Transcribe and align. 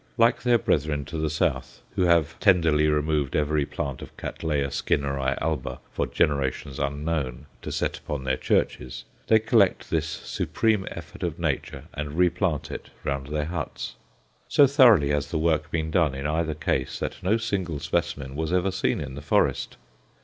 Like 0.17 0.41
their 0.41 0.57
brethren 0.57 1.05
to 1.05 1.17
the 1.19 1.29
south, 1.29 1.83
who 1.91 2.01
have 2.05 2.39
tenderly 2.39 2.87
removed 2.87 3.35
every 3.35 3.67
plant 3.67 4.01
of 4.01 4.17
Cattleya 4.17 4.71
Skinneri 4.71 5.37
alba 5.39 5.79
for 5.91 6.07
generations 6.07 6.79
unknown, 6.79 7.45
to 7.61 7.71
set 7.71 7.99
upon 7.99 8.23
their 8.23 8.35
churches, 8.35 9.03
they 9.27 9.37
collect 9.37 9.91
this 9.91 10.07
supreme 10.07 10.87
effort 10.89 11.21
of 11.21 11.37
Nature 11.37 11.83
and 11.93 12.13
replant 12.17 12.71
it 12.71 12.89
round 13.03 13.27
their 13.27 13.45
huts. 13.45 13.93
So 14.47 14.65
thoroughly 14.65 15.09
has 15.09 15.27
the 15.29 15.37
work 15.37 15.69
been 15.69 15.91
done 15.91 16.15
in 16.15 16.25
either 16.25 16.55
case 16.55 16.97
that 16.97 17.21
no 17.21 17.37
single 17.37 17.77
specimen 17.77 18.35
was 18.35 18.51
ever 18.51 18.71
seen 18.71 19.01
in 19.01 19.13
the 19.13 19.21
forest. 19.21 19.77